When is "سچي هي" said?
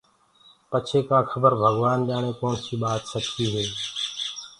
3.11-3.65